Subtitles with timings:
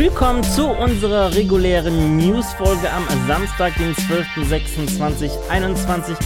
[0.00, 6.16] Willkommen zu unserer regulären News-Folge am Samstag, den 12.06.2021.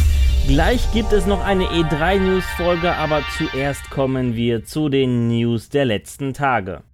[0.47, 6.35] Gleich gibt es noch eine E3-News-Folge, aber zuerst kommen wir zu den News der letzten
[6.35, 6.85] Tage.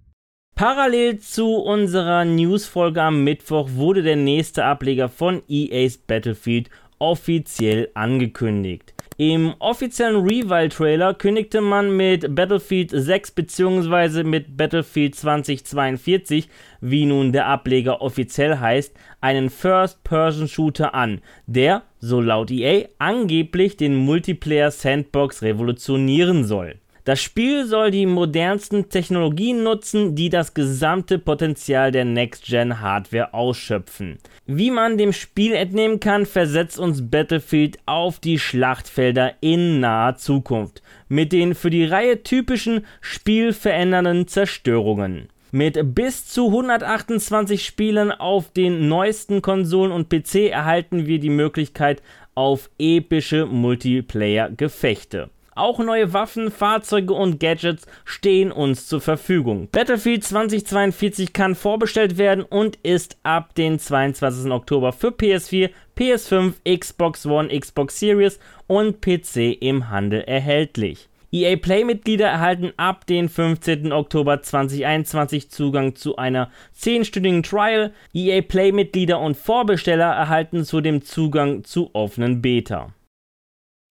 [0.55, 8.95] Parallel zu unserer News-Folge am Mittwoch wurde der nächste Ableger von EA's Battlefield offiziell angekündigt.
[9.23, 14.23] Im offiziellen Revival-Trailer kündigte man mit Battlefield 6 bzw.
[14.23, 22.49] mit Battlefield 2042, wie nun der Ableger offiziell heißt, einen First-Person-Shooter an, der, so laut
[22.49, 26.79] EA, angeblich den Multiplayer-Sandbox revolutionieren soll.
[27.03, 34.19] Das Spiel soll die modernsten Technologien nutzen, die das gesamte Potenzial der Next-Gen-Hardware ausschöpfen.
[34.45, 40.83] Wie man dem Spiel entnehmen kann, versetzt uns Battlefield auf die Schlachtfelder in naher Zukunft,
[41.09, 45.29] mit den für die Reihe typischen spielverändernden Zerstörungen.
[45.51, 52.03] Mit bis zu 128 Spielen auf den neuesten Konsolen und PC erhalten wir die Möglichkeit
[52.35, 55.29] auf epische Multiplayer-Gefechte.
[55.53, 59.67] Auch neue Waffen, Fahrzeuge und Gadgets stehen uns zur Verfügung.
[59.69, 64.49] Battlefield 2042 kann vorbestellt werden und ist ab dem 22.
[64.49, 71.09] Oktober für PS4, PS5, Xbox One, Xbox Series und PC im Handel erhältlich.
[71.33, 73.91] EA Play-Mitglieder erhalten ab dem 15.
[73.91, 77.93] Oktober 2021 Zugang zu einer 10-stündigen Trial.
[78.13, 82.93] EA Play-Mitglieder und Vorbesteller erhalten zudem Zugang zu offenen Beta.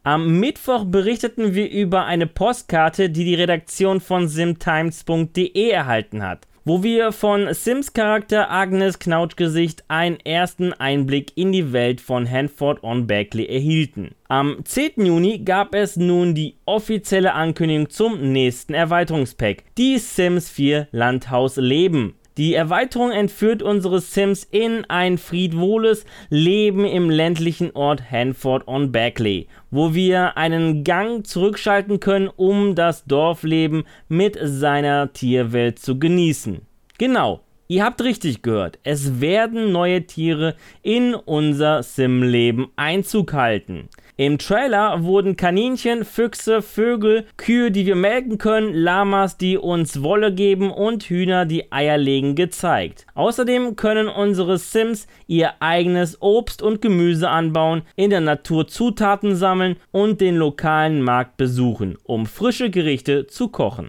[0.02, 6.82] Am Mittwoch berichteten wir über eine Postkarte, die die Redaktion von simtimes.de erhalten hat, wo
[6.82, 13.06] wir von Sims Charakter Agnes Knautschgesicht einen ersten Einblick in die Welt von Hanford on
[13.06, 14.14] Beckley erhielten.
[14.28, 15.04] Am 10.
[15.04, 22.14] Juni gab es nun die offizielle Ankündigung zum nächsten Erweiterungspack, die Sims 4 Landhaus Leben.
[22.36, 29.48] Die Erweiterung entführt unsere Sims in ein friedvolles Leben im ländlichen Ort Hanford on Beckley,
[29.70, 36.62] wo wir einen Gang zurückschalten können, um das Dorfleben mit seiner Tierwelt zu genießen.
[36.98, 37.40] Genau,
[37.70, 43.88] Ihr habt richtig gehört, es werden neue Tiere in unser Sim-Leben Einzug halten.
[44.20, 50.34] Im Trailer wurden Kaninchen, Füchse, Vögel, Kühe, die wir melken können, Lamas, die uns Wolle
[50.34, 53.06] geben und Hühner, die Eier legen, gezeigt.
[53.14, 59.76] Außerdem können unsere Sims ihr eigenes Obst und Gemüse anbauen, in der Natur Zutaten sammeln
[59.90, 63.88] und den lokalen Markt besuchen, um frische Gerichte zu kochen.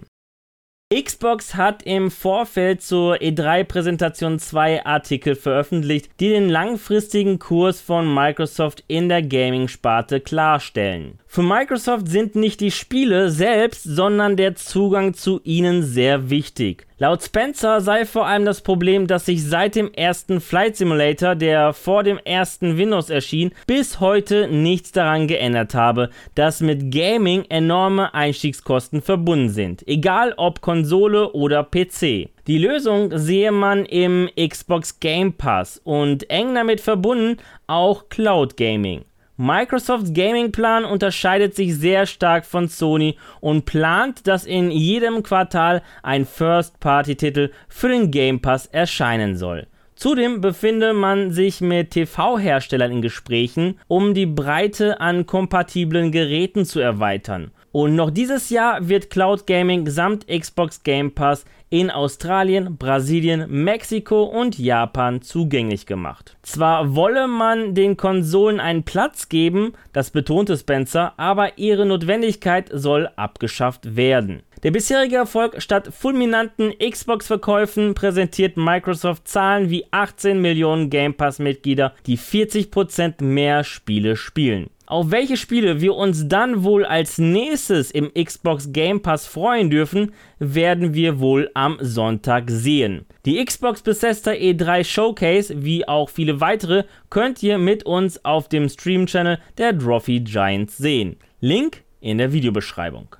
[0.92, 8.84] Xbox hat im Vorfeld zur E3-Präsentation zwei Artikel veröffentlicht, die den langfristigen Kurs von Microsoft
[8.88, 11.18] in der Gaming-Sparte klarstellen.
[11.26, 16.86] Für Microsoft sind nicht die Spiele selbst, sondern der Zugang zu ihnen sehr wichtig.
[17.02, 21.72] Laut Spencer sei vor allem das Problem, dass sich seit dem ersten Flight Simulator, der
[21.72, 28.14] vor dem ersten Windows erschien, bis heute nichts daran geändert habe, dass mit Gaming enorme
[28.14, 32.28] Einstiegskosten verbunden sind, egal ob Konsole oder PC.
[32.46, 39.04] Die Lösung sehe man im Xbox Game Pass und eng damit verbunden auch Cloud Gaming.
[39.38, 46.26] Microsofts Gaming-Plan unterscheidet sich sehr stark von Sony und plant, dass in jedem Quartal ein
[46.26, 49.66] First-Party-Titel für den Game Pass erscheinen soll.
[49.94, 56.80] Zudem befinde man sich mit TV-Herstellern in Gesprächen, um die Breite an kompatiblen Geräten zu
[56.80, 57.52] erweitern.
[57.72, 64.24] Und noch dieses Jahr wird Cloud Gaming samt Xbox Game Pass in Australien, Brasilien, Mexiko
[64.24, 66.36] und Japan zugänglich gemacht.
[66.42, 73.08] Zwar wolle man den Konsolen einen Platz geben, das betonte Spencer, aber ihre Notwendigkeit soll
[73.16, 74.42] abgeschafft werden.
[74.62, 82.18] Der bisherige Erfolg statt fulminanten Xbox-Verkäufen präsentiert Microsoft Zahlen wie 18 Millionen Game Pass-Mitglieder, die
[82.18, 84.68] 40% mehr Spiele spielen.
[84.86, 90.12] Auf welche Spiele wir uns dann wohl als nächstes im Xbox Game Pass freuen dürfen,
[90.38, 93.06] werden wir wohl am Sonntag sehen.
[93.24, 98.68] Die Xbox Bethesda E3 Showcase, wie auch viele weitere, könnt ihr mit uns auf dem
[98.68, 101.16] Stream-Channel der Trophy Giants sehen.
[101.40, 103.16] Link in der Videobeschreibung.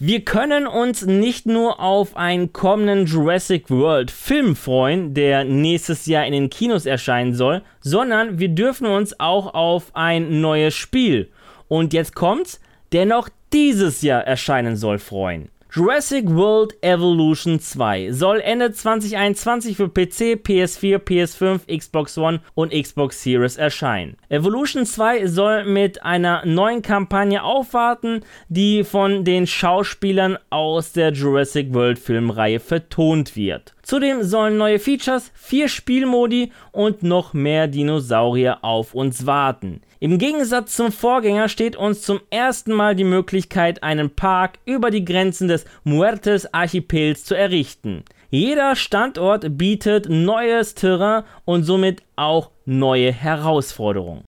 [0.00, 6.26] Wir können uns nicht nur auf einen kommenden Jurassic World Film freuen, der nächstes Jahr
[6.26, 11.30] in den Kinos erscheinen soll, sondern wir dürfen uns auch auf ein neues Spiel
[11.68, 12.60] und jetzt kommt's,
[12.90, 15.48] der noch dieses Jahr erscheinen soll, freuen.
[15.76, 23.20] Jurassic World Evolution 2 soll Ende 2021 für PC, PS4, PS5, Xbox One und Xbox
[23.20, 24.16] Series erscheinen.
[24.28, 31.74] Evolution 2 soll mit einer neuen Kampagne aufwarten, die von den Schauspielern aus der Jurassic
[31.74, 33.74] World Filmreihe vertont wird.
[33.84, 39.82] Zudem sollen neue Features, vier Spielmodi und noch mehr Dinosaurier auf uns warten.
[40.00, 45.04] Im Gegensatz zum Vorgänger steht uns zum ersten Mal die Möglichkeit, einen Park über die
[45.04, 48.04] Grenzen des Muertes Archipels zu errichten.
[48.30, 54.24] Jeder Standort bietet neues Terrain und somit auch neue Herausforderungen.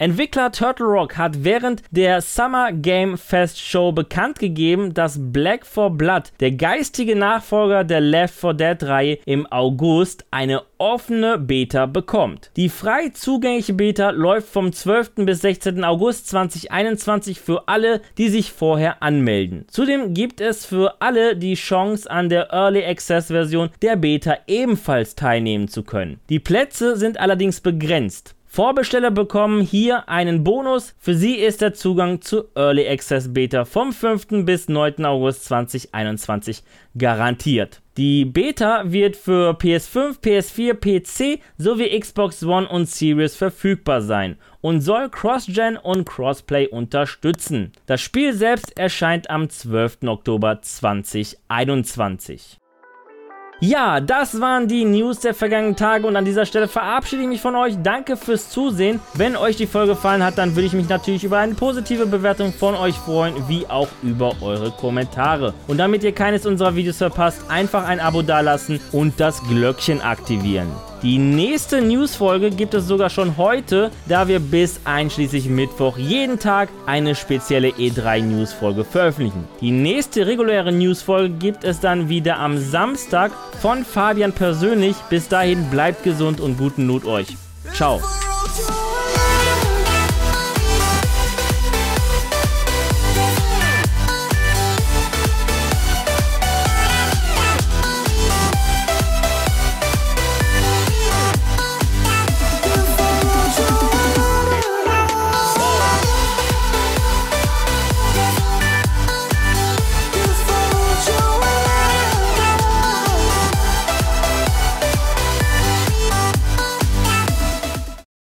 [0.00, 5.90] Entwickler Turtle Rock hat während der Summer Game Fest Show bekannt gegeben, dass Black 4
[5.90, 12.52] Blood, der geistige Nachfolger der Left 4 Dead Reihe, im August eine offene Beta bekommt.
[12.54, 15.26] Die frei zugängliche Beta läuft vom 12.
[15.26, 15.82] bis 16.
[15.82, 19.64] August 2021 für alle, die sich vorher anmelden.
[19.66, 25.16] Zudem gibt es für alle die Chance an der Early Access Version der Beta ebenfalls
[25.16, 26.20] teilnehmen zu können.
[26.28, 28.36] Die Plätze sind allerdings begrenzt.
[28.50, 30.94] Vorbesteller bekommen hier einen Bonus.
[30.98, 34.46] Für sie ist der Zugang zu Early Access Beta vom 5.
[34.46, 35.04] bis 9.
[35.04, 36.62] August 2021
[36.96, 37.82] garantiert.
[37.98, 44.80] Die Beta wird für PS5, PS4, PC sowie Xbox One und Series verfügbar sein und
[44.80, 47.72] soll Cross-Gen und Crossplay unterstützen.
[47.84, 50.04] Das Spiel selbst erscheint am 12.
[50.06, 52.58] Oktober 2021.
[53.60, 57.40] Ja, das waren die News der vergangenen Tage und an dieser Stelle verabschiede ich mich
[57.40, 57.76] von euch.
[57.82, 59.00] Danke fürs Zusehen.
[59.14, 62.52] Wenn euch die Folge gefallen hat, dann würde ich mich natürlich über eine positive Bewertung
[62.52, 65.54] von euch freuen, wie auch über eure Kommentare.
[65.66, 70.68] Und damit ihr keines unserer Videos verpasst, einfach ein Abo dalassen und das Glöckchen aktivieren.
[71.02, 76.70] Die nächste Newsfolge gibt es sogar schon heute, da wir bis einschließlich Mittwoch jeden Tag
[76.86, 79.46] eine spezielle E3 Newsfolge veröffentlichen.
[79.60, 83.30] Die nächste reguläre Newsfolge gibt es dann wieder am Samstag
[83.60, 84.96] von Fabian persönlich.
[85.08, 87.28] Bis dahin bleibt gesund und guten Not euch.
[87.74, 88.00] Ciao.